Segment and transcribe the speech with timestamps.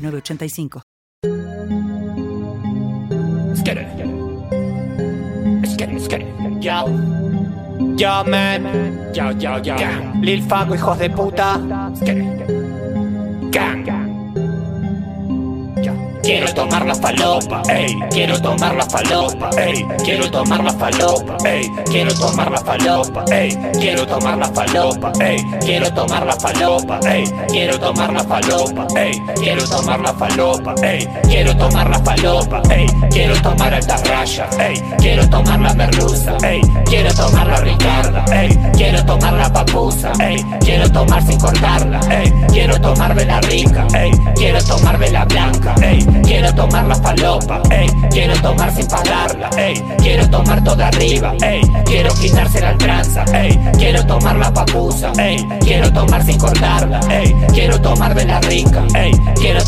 [0.00, 0.82] 8985.
[6.60, 6.84] Ya,
[7.96, 8.62] ya, man.
[9.14, 10.12] Ya, ya, ya.
[10.20, 11.58] Lil Fago, hijos de puta.
[13.50, 14.09] Gang.
[16.22, 21.68] Quiero tomar la falopa, ey, quiero tomar la falopa, ey, quiero tomar la falopa, ey,
[21.86, 27.24] quiero tomar la falopa, ey, quiero tomar la falopa, ey, quiero tomar la falopa, ey,
[27.48, 32.86] quiero tomar la falopa, ey, quiero tomar la falopa, ey, quiero tomar la falopa, ey,
[33.10, 38.56] quiero tomar alta raya, ey, quiero tomar la merluza, ey, quiero tomar la ricarda, ey,
[38.76, 44.12] quiero tomar la papusa, ey, quiero tomar sin cortarla, ey, quiero tomar vela rica, ey,
[44.36, 49.74] quiero tomar vela blanca, ey, Quiero tomar la falopa, ey, quiero tomar sin pagarla, ey,
[49.98, 55.46] quiero tomar toda arriba, ey, quiero quitarse la tranza, ey, quiero tomar la papusa, ey,
[55.60, 59.62] quiero tomar sin cortarla, ey, quiero tomar de la rica, ey, quiero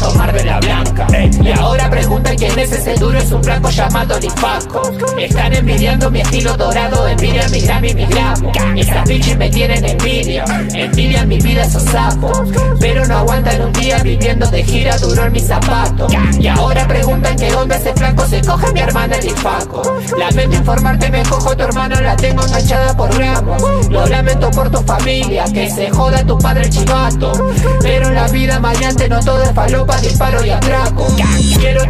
[2.63, 4.83] preguntan quién es ese duro, es un blanco llamado Lifaco,
[5.19, 9.85] están envidiando mi estilo dorado, envidian mi gram y mi gramo, esas bitches me tienen
[9.85, 12.41] envidia, envidian mi vida esos sapos,
[12.81, 17.37] pero no aguantan un día viviendo de gira duro en mis zapatos, y ahora preguntan
[17.37, 19.83] que dónde ese flanco se coge mi hermana el Ifaco
[20.19, 24.79] Lamento informarte, me cojo tu hermana, la tengo enganchada por gramos Lo lamento por tu
[24.79, 27.33] familia, que se joda tu padre chivato.
[27.81, 31.07] Pero en la vida maleante no todo es falopa, disparo y atraco.
[31.59, 31.89] Quiero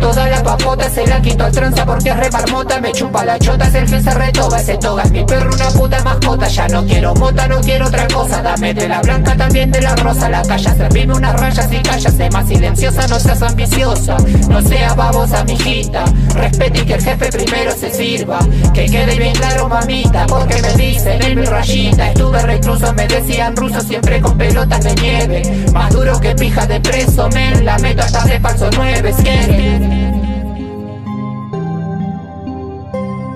[0.57, 3.75] papota, se la quito al tranza porque es re marmota Me chupa la chota, es
[3.75, 7.15] el que se retoba, ese toga es mi perro, una puta mascota Ya no quiero
[7.15, 10.75] mota, no quiero otra cosa Dame de la blanca, también de la rosa La calla,
[10.75, 14.17] servime unas rayas y cállase más silenciosa, no seas ambiciosa
[14.49, 16.05] no sea babosa, mijita.
[16.35, 18.41] Respete y que el jefe primero se sirva.
[18.75, 22.09] Que quede bien claro, mamita, porque me dicen en mi rayita.
[22.09, 25.67] Estuve recluso, me decían ruso, siempre con pelotas de nieve.
[25.73, 27.65] Más duro que pija de preso, men.
[27.65, 29.13] La meto hasta de falso nueve,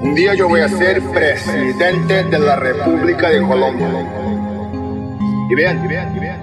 [0.07, 3.89] Un día yo voy a ser presidente de la República de Colombia.
[5.51, 5.83] Y vean,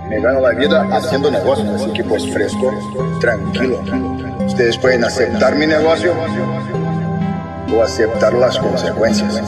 [0.09, 2.73] me gano la vida haciendo negocios, así que pues fresco,
[3.22, 3.81] tranquilo.
[4.46, 6.13] Ustedes pueden aceptar mi negocio
[7.73, 9.41] o aceptar las consecuencias.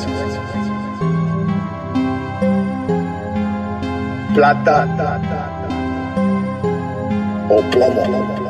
[4.34, 4.88] Plata
[7.50, 8.45] o plomo.